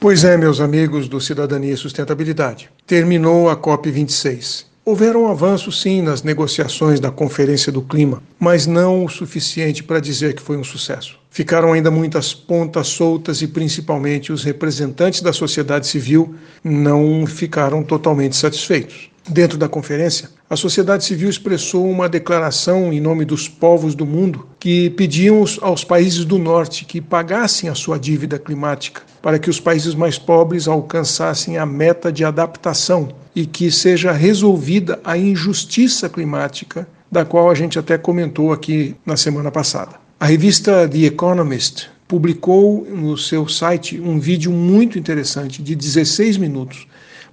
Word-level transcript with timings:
Pois 0.00 0.24
é, 0.24 0.34
meus 0.34 0.62
amigos 0.62 1.10
do 1.10 1.20
Cidadania 1.20 1.74
e 1.74 1.76
Sustentabilidade. 1.76 2.70
Terminou 2.86 3.50
a 3.50 3.56
COP26. 3.56 4.64
Houveram 4.82 5.28
avanços, 5.28 5.82
sim, 5.82 6.00
nas 6.00 6.22
negociações 6.22 6.98
da 6.98 7.10
Conferência 7.10 7.70
do 7.70 7.82
Clima, 7.82 8.22
mas 8.38 8.66
não 8.66 9.04
o 9.04 9.10
suficiente 9.10 9.82
para 9.82 10.00
dizer 10.00 10.32
que 10.32 10.40
foi 10.40 10.56
um 10.56 10.64
sucesso. 10.64 11.18
Ficaram 11.30 11.74
ainda 11.74 11.90
muitas 11.90 12.32
pontas 12.32 12.88
soltas 12.88 13.42
e, 13.42 13.46
principalmente, 13.46 14.32
os 14.32 14.42
representantes 14.42 15.20
da 15.20 15.34
sociedade 15.34 15.86
civil 15.86 16.34
não 16.64 17.26
ficaram 17.26 17.82
totalmente 17.82 18.36
satisfeitos. 18.36 19.10
Dentro 19.30 19.56
da 19.56 19.68
conferência, 19.68 20.28
a 20.48 20.56
sociedade 20.56 21.04
civil 21.04 21.30
expressou 21.30 21.88
uma 21.88 22.08
declaração 22.08 22.92
em 22.92 23.00
nome 23.00 23.24
dos 23.24 23.48
povos 23.48 23.94
do 23.94 24.04
mundo 24.04 24.48
que 24.58 24.90
pediam 24.90 25.44
aos 25.60 25.84
países 25.84 26.24
do 26.24 26.36
norte 26.36 26.84
que 26.84 27.00
pagassem 27.00 27.70
a 27.70 27.74
sua 27.76 27.96
dívida 27.96 28.40
climática 28.40 29.02
para 29.22 29.38
que 29.38 29.48
os 29.48 29.60
países 29.60 29.94
mais 29.94 30.18
pobres 30.18 30.66
alcançassem 30.66 31.58
a 31.58 31.64
meta 31.64 32.10
de 32.10 32.24
adaptação 32.24 33.10
e 33.32 33.46
que 33.46 33.70
seja 33.70 34.10
resolvida 34.10 34.98
a 35.04 35.16
injustiça 35.16 36.08
climática, 36.08 36.88
da 37.08 37.24
qual 37.24 37.48
a 37.48 37.54
gente 37.54 37.78
até 37.78 37.96
comentou 37.96 38.52
aqui 38.52 38.96
na 39.06 39.16
semana 39.16 39.52
passada. 39.52 39.92
A 40.18 40.26
revista 40.26 40.88
The 40.88 41.04
Economist 41.04 41.88
publicou 42.08 42.84
no 42.90 43.16
seu 43.16 43.46
site 43.46 44.00
um 44.00 44.18
vídeo 44.18 44.50
muito 44.50 44.98
interessante 44.98 45.62
de 45.62 45.76
16 45.76 46.36
minutos 46.36 46.88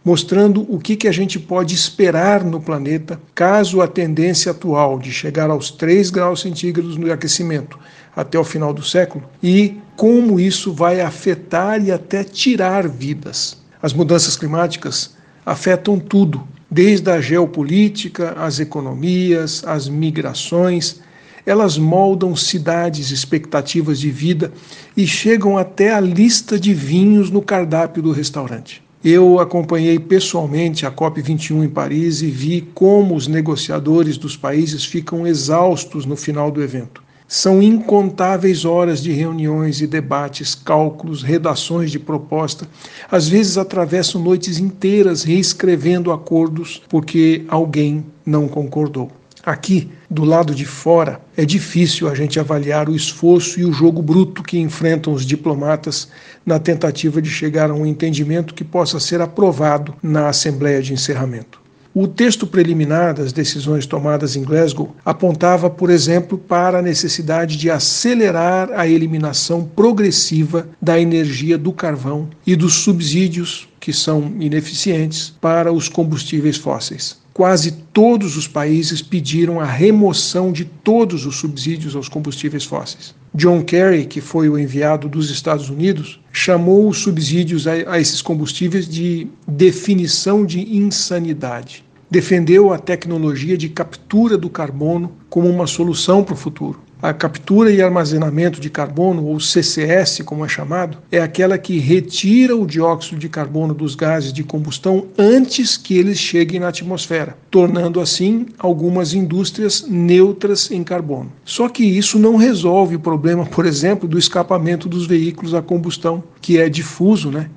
mostrando 0.08 0.66
o 0.74 0.80
que, 0.80 0.96
que 0.96 1.06
a 1.10 1.12
gente 1.12 1.38
pode 1.38 1.76
esperar 1.76 2.42
no 2.42 2.62
planeta 2.62 3.20
caso 3.36 3.82
a 3.82 3.88
tendência 3.90 4.54
atual 4.54 4.98
de 4.98 5.12
chegar 5.12 5.50
aos 5.50 5.70
3 5.70 6.10
graus 6.10 6.40
centígrados 6.40 6.96
no 6.96 7.12
aquecimento 7.12 7.78
até 8.16 8.40
o 8.40 8.44
final 8.46 8.74
do 8.74 8.82
século 8.82 9.26
e 9.44 9.76
como 9.98 10.40
isso 10.40 10.72
vai 10.72 11.02
afetar 11.02 11.86
e 11.86 11.92
até 11.92 12.24
tirar 12.24 12.88
vidas. 12.88 13.58
As 13.82 13.92
mudanças 13.92 14.38
climáticas 14.38 15.14
afetam 15.46 16.00
tudo, 16.00 16.48
desde 16.72 17.12
a 17.12 17.20
geopolítica, 17.20 18.32
as 18.38 18.62
economias, 18.62 19.62
as 19.68 19.90
migrações. 19.90 21.02
Elas 21.46 21.78
moldam 21.78 22.34
cidades, 22.34 23.12
expectativas 23.12 24.00
de 24.00 24.10
vida 24.10 24.54
e 24.96 25.06
chegam 25.06 25.58
até 25.58 25.94
a 25.94 26.00
lista 26.00 26.58
de 26.58 26.74
vinhos 26.74 27.30
no 27.30 27.42
cardápio 27.42 28.02
do 28.02 28.14
restaurante. 28.14 28.87
Eu 29.04 29.40
acompanhei 29.40 30.00
pessoalmente 30.00 30.86
a 30.86 30.92
COP21 30.92 31.66
em 31.66 31.70
Paris 31.70 32.22
e 32.22 32.28
vi 32.28 32.62
como 32.74 33.16
os 33.16 33.28
negociadores 33.28 34.18
dos 34.18 34.36
países 34.36 34.84
ficam 34.84 35.28
exaustos 35.28 36.06
no 36.06 36.16
final 36.16 36.50
do 36.50 36.64
evento. 36.64 37.04
São 37.28 37.62
incontáveis 37.62 38.64
horas 38.64 39.04
de 39.04 39.12
reuniões 39.12 39.82
e 39.82 39.88
debates, 39.88 40.56
cálculos, 40.56 41.22
redações 41.22 41.92
de 41.92 42.00
proposta. 42.00 42.68
Às 43.12 43.28
vezes 43.28 43.58
atravessam 43.58 44.22
noites 44.22 44.60
inteiras 44.60 45.24
reescrevendo 45.24 46.12
acordos 46.12 46.82
porque 46.88 47.44
alguém 47.50 48.06
não 48.26 48.48
concordou. 48.48 49.12
Aqui, 49.44 49.90
do 50.10 50.24
lado 50.24 50.56
de 50.56 50.66
fora, 50.66 51.20
é 51.36 51.44
difícil 51.44 52.10
a 52.10 52.16
gente 52.16 52.40
avaliar 52.40 52.90
o 52.90 52.96
esforço 52.96 53.60
e 53.60 53.66
o 53.66 53.74
jogo 53.74 54.02
bruto 54.02 54.42
que 54.42 54.58
enfrentam 54.58 55.14
os 55.14 55.26
diplomatas 55.26 56.08
na 56.46 56.58
tentativa 56.60 57.22
de 57.22 57.30
chegar 57.30 57.70
a 57.70 57.74
um 57.74 57.86
entendimento 57.86 58.54
que 58.54 58.64
possa 58.64 59.00
ser 59.00 59.20
aprovado 59.20 59.94
na 60.02 60.30
Assembleia 60.30 60.82
de 60.82 60.94
Encerramento. 60.94 61.68
O 62.00 62.08
texto 62.08 62.46
preliminar 62.46 63.16
das 63.16 63.34
decisões 63.34 63.88
tomadas 63.88 64.36
em 64.36 64.44
Glasgow 64.44 64.96
apontava, 65.04 65.68
por 65.68 65.90
exemplo, 65.90 66.38
para 66.38 66.78
a 66.78 66.82
necessidade 66.82 67.58
de 67.58 67.72
acelerar 67.72 68.70
a 68.72 68.88
eliminação 68.88 69.64
progressiva 69.64 70.70
da 70.80 71.00
energia 71.00 71.58
do 71.58 71.72
carvão 71.72 72.30
e 72.46 72.56
dos 72.56 72.76
subsídios, 72.76 73.68
que 73.88 73.94
são 73.94 74.34
ineficientes, 74.38 75.34
para 75.40 75.72
os 75.72 75.88
combustíveis 75.88 76.58
fósseis 76.58 77.16
quase 77.38 77.72
todos 77.94 78.36
os 78.36 78.48
países 78.48 79.00
pediram 79.00 79.62
a 79.62 79.66
remoção 79.66 80.52
de 80.52 80.66
todos 80.66 81.24
os 81.24 81.36
subsídios 81.36 81.96
aos 81.96 82.10
combustíveis 82.10 82.66
fósseis. 82.66 83.14
John 83.32 83.64
Kerry, 83.64 84.08
que 84.08 84.20
foi 84.20 84.50
o 84.50 84.58
enviado 84.58 85.08
dos 85.08 85.30
Estados 85.30 85.70
Unidos, 85.70 86.20
chamou 86.34 86.90
os 86.90 86.98
subsídios 86.98 87.68
a, 87.68 87.74
a 87.92 88.00
esses 88.00 88.24
combustíveis 88.24 88.90
de 88.90 89.28
definição 89.48 90.44
de 90.44 90.76
insanidade. 90.76 91.86
Defendeu 92.10 92.74
a 92.74 92.80
tecnologia 92.80 93.56
de 93.56 93.70
captura 93.70 94.36
do 94.36 94.50
carbono 94.50 95.12
como 95.30 95.48
uma 95.48 95.68
solução 95.68 96.24
para 96.24 96.34
o 96.34 96.38
futuro. 96.38 96.87
A 97.00 97.14
captura 97.14 97.72
e 97.72 97.80
armazenamento 97.80 98.60
de 98.60 98.72
carbono, 98.72 99.24
ou 99.26 99.40
CCS, 99.40 100.24
como 100.26 100.44
é 100.44 100.48
chamado, 100.48 100.98
é 101.12 101.20
aquela 101.20 101.56
que 101.56 101.78
retira 101.78 102.56
o 102.56 102.66
dióxido 102.66 103.20
de 103.20 103.30
carbono 103.30 103.72
dos 103.72 103.94
gases 103.94 104.34
de 104.34 104.44
combustão 104.44 105.06
antes 105.16 105.78
que 105.78 105.96
eles 105.96 106.18
cheguem 106.18 106.60
na 106.60 106.70
atmosfera, 106.70 107.38
tornando 107.52 108.02
assim 108.02 108.48
algumas 108.58 109.14
indústrias 109.14 109.86
neutras 109.88 110.72
em 110.72 110.84
carbono. 110.84 111.32
Só 111.46 111.70
que 111.70 111.84
isso 111.84 112.18
não 112.18 112.36
resolve 112.36 112.96
o 112.96 113.00
problema, 113.00 113.46
por 113.46 113.68
exemplo, 113.68 114.10
do 114.10 114.18
escapamento 114.18 114.90
dos 114.90 115.06
veículos 115.06 115.54
a 115.54 115.62
combustão, 115.62 116.24
que 116.42 116.58
é 116.58 116.68
difuso, 116.68 117.30
né? 117.30 117.48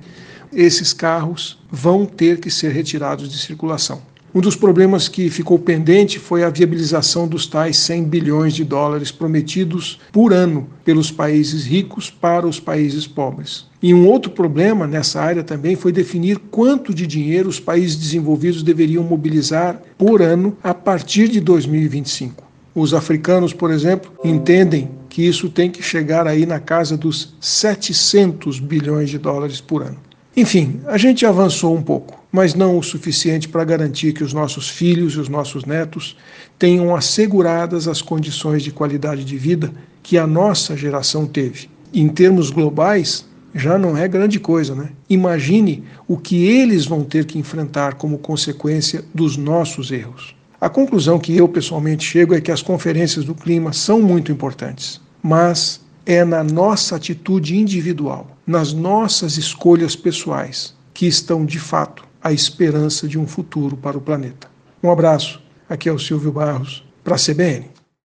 Esses 0.53 0.93
carros 0.93 1.57
vão 1.71 2.05
ter 2.05 2.39
que 2.39 2.51
ser 2.51 2.71
retirados 2.73 3.27
de 3.27 3.39
circulação. 3.39 4.03
Um 4.33 4.39
dos 4.39 4.55
problemas 4.55 5.09
que 5.09 5.29
ficou 5.29 5.59
pendente 5.59 6.17
foi 6.17 6.43
a 6.43 6.49
viabilização 6.49 7.27
dos 7.27 7.45
tais 7.45 7.75
100 7.77 8.05
bilhões 8.05 8.53
de 8.53 8.63
dólares 8.63 9.11
prometidos 9.11 9.99
por 10.09 10.31
ano 10.31 10.69
pelos 10.85 11.11
países 11.11 11.65
ricos 11.65 12.09
para 12.09 12.47
os 12.47 12.57
países 12.57 13.05
pobres. 13.05 13.65
E 13.81 13.93
um 13.93 14.07
outro 14.07 14.31
problema 14.31 14.87
nessa 14.87 15.19
área 15.19 15.43
também 15.43 15.75
foi 15.75 15.91
definir 15.91 16.37
quanto 16.49 16.93
de 16.93 17.05
dinheiro 17.05 17.49
os 17.49 17.59
países 17.59 17.97
desenvolvidos 17.97 18.63
deveriam 18.63 19.03
mobilizar 19.03 19.81
por 19.97 20.21
ano 20.21 20.55
a 20.63 20.73
partir 20.73 21.27
de 21.27 21.41
2025. 21.41 22.41
Os 22.73 22.93
africanos, 22.93 23.51
por 23.51 23.69
exemplo, 23.69 24.13
entendem 24.23 24.91
que 25.09 25.27
isso 25.27 25.49
tem 25.49 25.69
que 25.69 25.83
chegar 25.83 26.25
aí 26.25 26.45
na 26.45 26.59
casa 26.59 26.95
dos 26.95 27.35
700 27.41 28.61
bilhões 28.61 29.09
de 29.09 29.17
dólares 29.17 29.59
por 29.59 29.83
ano. 29.83 29.97
Enfim, 30.37 30.79
a 30.87 30.97
gente 30.97 31.25
avançou 31.25 31.75
um 31.75 31.81
pouco, 31.81 32.20
mas 32.31 32.55
não 32.55 32.77
o 32.77 32.83
suficiente 32.83 33.49
para 33.49 33.65
garantir 33.65 34.13
que 34.13 34.23
os 34.23 34.33
nossos 34.33 34.69
filhos 34.69 35.13
e 35.13 35.19
os 35.19 35.27
nossos 35.27 35.65
netos 35.65 36.15
tenham 36.57 36.95
asseguradas 36.95 37.87
as 37.87 38.01
condições 38.01 38.63
de 38.63 38.71
qualidade 38.71 39.25
de 39.25 39.37
vida 39.37 39.73
que 40.01 40.17
a 40.17 40.25
nossa 40.25 40.77
geração 40.77 41.25
teve. 41.25 41.69
Em 41.93 42.07
termos 42.07 42.49
globais, 42.49 43.25
já 43.53 43.77
não 43.77 43.97
é 43.97 44.07
grande 44.07 44.39
coisa, 44.39 44.73
né? 44.73 44.89
Imagine 45.09 45.83
o 46.07 46.15
que 46.15 46.45
eles 46.45 46.85
vão 46.85 47.03
ter 47.03 47.25
que 47.25 47.37
enfrentar 47.37 47.95
como 47.95 48.17
consequência 48.17 49.03
dos 49.13 49.35
nossos 49.35 49.91
erros. 49.91 50.33
A 50.59 50.69
conclusão 50.69 51.19
que 51.19 51.35
eu 51.35 51.49
pessoalmente 51.49 52.05
chego 52.05 52.33
é 52.33 52.39
que 52.39 52.51
as 52.51 52.61
conferências 52.61 53.25
do 53.25 53.35
clima 53.35 53.73
são 53.73 54.01
muito 54.01 54.31
importantes, 54.31 55.01
mas 55.21 55.81
é 56.05 56.23
na 56.23 56.43
nossa 56.43 56.95
atitude 56.95 57.57
individual, 57.57 58.37
nas 58.47 58.71
nossas 58.71 59.37
escolhas 59.37 59.95
pessoais, 59.95 60.73
que 60.93 61.05
estão 61.07 61.45
de 61.45 61.59
fato 61.59 62.10
a 62.23 62.31
esperança 62.31 63.07
de 63.07 63.17
um 63.17 63.27
futuro 63.27 63.75
para 63.75 63.97
o 63.97 64.01
planeta. 64.01 64.47
Um 64.83 64.91
abraço, 64.91 65.41
aqui 65.69 65.89
é 65.89 65.91
o 65.91 65.99
Silvio 65.99 66.31
Barros, 66.31 66.83
para 67.03 67.15
a 67.15 67.19
CBN. 67.19 67.80